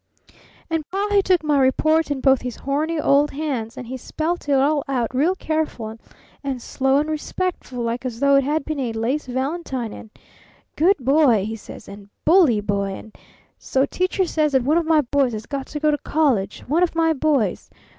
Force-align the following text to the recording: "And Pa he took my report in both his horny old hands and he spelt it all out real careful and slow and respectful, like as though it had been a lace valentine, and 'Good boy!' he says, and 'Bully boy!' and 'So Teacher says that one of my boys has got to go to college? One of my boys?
"And 0.67 0.83
Pa 0.89 1.09
he 1.11 1.21
took 1.21 1.43
my 1.43 1.59
report 1.59 2.09
in 2.09 2.21
both 2.21 2.41
his 2.41 2.55
horny 2.55 2.99
old 2.99 3.29
hands 3.29 3.77
and 3.77 3.85
he 3.85 3.97
spelt 3.97 4.49
it 4.49 4.53
all 4.53 4.83
out 4.87 5.13
real 5.13 5.35
careful 5.35 5.95
and 6.43 6.59
slow 6.59 6.97
and 6.97 7.07
respectful, 7.07 7.83
like 7.83 8.03
as 8.03 8.19
though 8.19 8.35
it 8.35 8.43
had 8.43 8.65
been 8.65 8.79
a 8.79 8.93
lace 8.93 9.27
valentine, 9.27 9.93
and 9.93 10.09
'Good 10.75 10.97
boy!' 10.97 11.45
he 11.45 11.55
says, 11.55 11.87
and 11.87 12.09
'Bully 12.25 12.61
boy!' 12.61 12.95
and 12.95 13.15
'So 13.59 13.85
Teacher 13.85 14.25
says 14.25 14.53
that 14.53 14.63
one 14.63 14.79
of 14.79 14.87
my 14.87 15.01
boys 15.01 15.33
has 15.33 15.45
got 15.45 15.67
to 15.67 15.79
go 15.79 15.91
to 15.91 15.99
college? 15.99 16.61
One 16.61 16.81
of 16.81 16.95
my 16.95 17.13
boys? 17.13 17.69